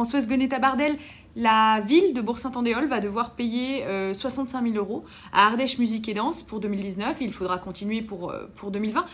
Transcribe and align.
Françoise 0.00 0.28
Gonetta-Bardel, 0.28 0.96
la 1.36 1.82
ville 1.82 2.14
de 2.14 2.22
Bourg-Saint-Andéol 2.22 2.88
va 2.88 3.00
devoir 3.00 3.32
payer 3.32 3.84
euh, 3.84 4.14
65 4.14 4.62
000 4.62 4.76
euros 4.76 5.04
à 5.30 5.48
Ardèche 5.48 5.78
Musique 5.78 6.08
et 6.08 6.14
Danse 6.14 6.42
pour 6.42 6.58
2019 6.58 7.20
et 7.20 7.24
il 7.26 7.34
faudra 7.34 7.58
continuer 7.58 8.00
pour, 8.00 8.30
euh, 8.30 8.46
pour 8.56 8.70
2020. 8.70 9.04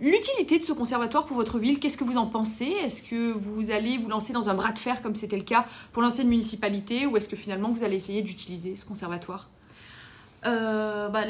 L'utilité 0.00 0.58
de 0.58 0.64
ce 0.64 0.72
conservatoire 0.72 1.26
pour 1.26 1.36
votre 1.36 1.60
ville, 1.60 1.78
qu'est-ce 1.78 1.96
que 1.96 2.02
vous 2.02 2.16
en 2.16 2.26
pensez? 2.26 2.74
Est-ce 2.84 3.04
que 3.04 3.30
vous 3.30 3.70
allez 3.70 3.98
vous 3.98 4.08
lancer 4.08 4.32
dans 4.32 4.48
un 4.48 4.54
bras 4.54 4.72
de 4.72 4.80
fer 4.80 5.00
comme 5.00 5.14
c'était 5.14 5.38
le 5.38 5.44
cas 5.44 5.64
pour 5.92 6.02
l'ancienne 6.02 6.26
municipalité 6.26 7.06
ou 7.06 7.16
est-ce 7.16 7.28
que 7.28 7.36
finalement 7.36 7.68
vous 7.68 7.84
allez 7.84 7.94
essayer 7.94 8.22
d'utiliser 8.22 8.74
ce 8.74 8.84
conservatoire? 8.84 9.48
Euh, 10.44 11.08
bah, 11.08 11.20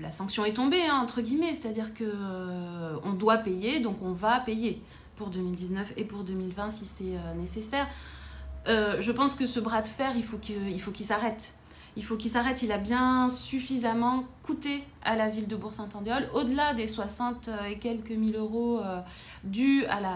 la 0.00 0.10
sanction 0.10 0.46
est 0.46 0.54
tombée, 0.54 0.80
hein, 0.88 0.98
entre 1.02 1.20
guillemets, 1.20 1.52
c'est-à-dire 1.52 1.92
que 1.92 2.04
euh, 2.04 2.96
on 3.04 3.12
doit 3.12 3.36
payer, 3.36 3.80
donc 3.80 3.96
on 4.00 4.12
va 4.12 4.40
payer 4.40 4.80
pour 5.16 5.30
2019 5.30 5.94
et 5.96 6.04
pour 6.04 6.24
2020 6.24 6.70
si 6.70 6.84
c'est 6.84 7.16
euh, 7.16 7.34
nécessaire. 7.34 7.86
Euh, 8.68 9.00
je 9.00 9.12
pense 9.12 9.34
que 9.34 9.46
ce 9.46 9.60
bras 9.60 9.82
de 9.82 9.88
fer, 9.88 10.12
il 10.16 10.24
faut 10.24 10.38
qu'il 10.38 11.06
s'arrête. 11.06 11.54
Il 11.96 12.04
faut 12.04 12.18
qu'il 12.18 12.30
s'arrête. 12.30 12.62
Il 12.62 12.72
a 12.72 12.78
bien 12.78 13.30
suffisamment 13.30 14.24
coûté 14.42 14.84
à 15.02 15.16
la 15.16 15.30
ville 15.30 15.48
de 15.48 15.56
Bourg-Saint-Andéol, 15.56 16.28
au-delà 16.34 16.74
des 16.74 16.86
60 16.86 17.48
et 17.70 17.78
quelques 17.78 18.10
mille 18.10 18.36
euros 18.36 18.80
euh, 18.80 19.00
dus 19.44 19.86
à 19.86 20.00
la, 20.00 20.10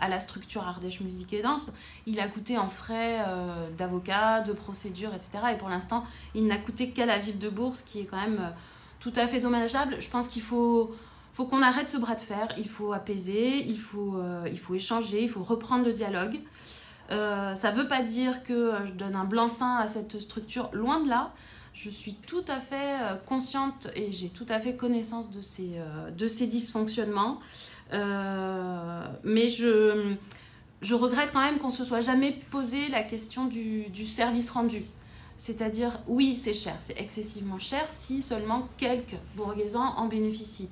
à 0.00 0.08
la 0.08 0.20
structure 0.20 0.66
Ardèche 0.66 1.00
Musique 1.00 1.32
et 1.32 1.42
Danse. 1.42 1.72
Il 2.06 2.20
a 2.20 2.28
coûté 2.28 2.56
en 2.56 2.68
frais 2.68 3.24
euh, 3.26 3.68
d'avocat, 3.76 4.42
de 4.42 4.52
procédure, 4.52 5.12
etc. 5.12 5.38
Et 5.52 5.58
pour 5.58 5.68
l'instant, 5.68 6.04
il 6.36 6.46
n'a 6.46 6.56
coûté 6.56 6.90
qu'à 6.90 7.04
la 7.04 7.18
ville 7.18 7.38
de 7.38 7.48
Bourg, 7.48 7.74
ce 7.74 7.82
qui 7.82 7.98
est 7.98 8.04
quand 8.04 8.20
même 8.20 8.38
euh, 8.40 8.50
tout 9.00 9.12
à 9.16 9.26
fait 9.26 9.40
dommageable. 9.40 9.96
Je 9.98 10.08
pense 10.08 10.28
qu'il 10.28 10.42
faut 10.42 10.94
faut 11.32 11.46
qu'on 11.46 11.62
arrête 11.62 11.88
ce 11.88 11.98
bras 11.98 12.14
de 12.14 12.20
fer, 12.20 12.52
il 12.58 12.68
faut 12.68 12.92
apaiser, 12.92 13.64
il 13.66 13.78
faut, 13.78 14.16
euh, 14.16 14.48
il 14.50 14.58
faut 14.58 14.74
échanger, 14.74 15.22
il 15.22 15.28
faut 15.28 15.42
reprendre 15.42 15.84
le 15.84 15.92
dialogue. 15.92 16.40
Euh, 17.10 17.54
ça 17.54 17.72
ne 17.72 17.76
veut 17.76 17.88
pas 17.88 18.02
dire 18.02 18.42
que 18.42 18.72
je 18.86 18.92
donne 18.92 19.16
un 19.16 19.24
blanc-seing 19.24 19.76
à 19.76 19.86
cette 19.86 20.18
structure, 20.20 20.68
loin 20.72 21.00
de 21.00 21.08
là. 21.08 21.32
Je 21.74 21.90
suis 21.90 22.14
tout 22.14 22.44
à 22.48 22.58
fait 22.58 23.00
euh, 23.02 23.14
consciente 23.24 23.88
et 23.94 24.10
j'ai 24.10 24.30
tout 24.30 24.46
à 24.48 24.58
fait 24.58 24.74
connaissance 24.74 25.30
de 25.30 25.40
ces, 25.40 25.74
euh, 25.76 26.10
de 26.10 26.26
ces 26.26 26.48
dysfonctionnements. 26.48 27.38
Euh, 27.92 29.06
mais 29.22 29.48
je, 29.48 30.14
je 30.82 30.94
regrette 30.94 31.32
quand 31.32 31.40
même 31.40 31.58
qu'on 31.58 31.70
se 31.70 31.84
soit 31.84 32.00
jamais 32.00 32.32
posé 32.50 32.88
la 32.88 33.02
question 33.02 33.46
du, 33.46 33.88
du 33.90 34.06
service 34.06 34.50
rendu. 34.50 34.82
C'est-à-dire, 35.36 36.00
oui, 36.08 36.34
c'est 36.34 36.52
cher, 36.52 36.74
c'est 36.80 37.00
excessivement 37.00 37.60
cher 37.60 37.84
si 37.88 38.22
seulement 38.22 38.68
quelques 38.76 39.16
bourguesans 39.36 39.94
en 39.96 40.06
bénéficient. 40.06 40.70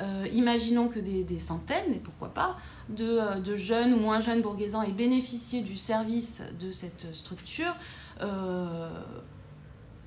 Euh, 0.00 0.26
imaginons 0.32 0.88
que 0.88 0.98
des, 0.98 1.22
des, 1.22 1.38
centaines, 1.38 1.92
et 1.92 1.98
pourquoi 1.98 2.28
pas, 2.28 2.56
de, 2.88 3.40
de, 3.40 3.56
jeunes 3.56 3.94
ou 3.94 3.98
moins 3.98 4.20
jeunes 4.20 4.42
bourguesans 4.42 4.82
aient 4.82 4.90
bénéficié 4.90 5.62
du 5.62 5.76
service 5.76 6.42
de 6.60 6.72
cette 6.72 7.14
structure. 7.14 7.74
Euh, 8.20 8.88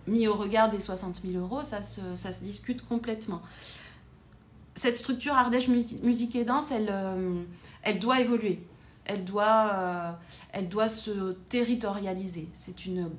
mis 0.08 0.28
au 0.28 0.36
regard 0.36 0.70
des 0.70 0.80
60 0.80 1.22
000 1.26 1.42
euros, 1.44 1.64
ça 1.64 1.82
se, 1.82 2.02
ça 2.16 2.32
se 2.32 2.44
discute 2.44 2.86
complètement. 2.86 3.42
Cette 4.76 4.98
structure 4.98 5.34
Ardèche 5.34 5.68
Musique 5.68 6.36
et 6.36 6.46
Danse, 6.46 6.72
elle, 6.72 6.90
euh, 6.90 7.44
elle 7.82 8.00
doit 8.00 8.20
évoluer. 8.20 8.64
Elle 9.06 9.24
doit, 9.24 9.72
euh, 9.74 10.12
elle 10.52 10.70
doit 10.70 10.88
se 10.88 11.32
territorialiser. 11.50 12.48
C'est 12.54 12.86
une 12.86 13.10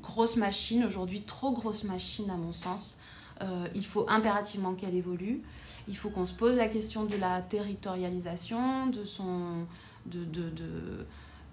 grosse 0.00 0.36
machine, 0.36 0.84
aujourd'hui 0.84 1.22
trop 1.22 1.52
grosse 1.52 1.84
machine 1.84 2.30
à 2.30 2.36
mon 2.36 2.52
sens. 2.52 2.98
Euh, 3.42 3.66
il 3.74 3.84
faut 3.84 4.06
impérativement 4.08 4.74
qu'elle 4.74 4.94
évolue. 4.94 5.42
Il 5.88 5.96
faut 5.96 6.10
qu'on 6.10 6.24
se 6.24 6.34
pose 6.34 6.56
la 6.56 6.68
question 6.68 7.04
de 7.04 7.16
la 7.16 7.42
territorialisation, 7.42 8.86
de, 8.86 9.04
son, 9.04 9.66
de, 10.06 10.24
de, 10.24 10.48
de, 10.50 11.06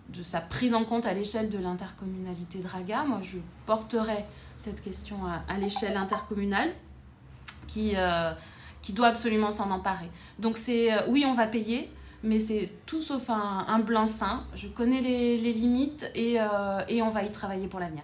de 0.09 0.23
sa 0.23 0.39
prise 0.39 0.73
en 0.73 0.85
compte 0.85 1.05
à 1.05 1.13
l'échelle 1.13 1.49
de 1.49 1.57
l'intercommunalité 1.57 2.59
Draga. 2.59 3.03
Moi, 3.03 3.19
je 3.21 3.37
porterai 3.65 4.25
cette 4.55 4.81
question 4.81 5.17
à, 5.25 5.57
l'échelle 5.57 5.97
intercommunale 5.97 6.71
qui, 7.67 7.93
euh, 7.95 8.31
qui 8.81 8.93
doit 8.93 9.07
absolument 9.07 9.51
s'en 9.51 9.71
emparer. 9.71 10.09
Donc, 10.37 10.57
c'est 10.57 10.93
euh, 10.93 11.01
oui, 11.07 11.25
on 11.25 11.33
va 11.33 11.47
payer, 11.47 11.89
mais 12.21 12.37
c'est 12.37 12.85
tout 12.85 13.01
sauf 13.01 13.31
un, 13.31 13.65
un 13.67 13.79
blanc-seing. 13.79 14.43
Je 14.53 14.67
connais 14.67 15.01
les, 15.01 15.37
les 15.37 15.53
limites 15.53 16.11
et, 16.13 16.37
et 16.87 17.01
on 17.01 17.09
va 17.09 17.23
y 17.23 17.31
travailler 17.31 17.67
pour 17.67 17.79
l'avenir. 17.79 18.03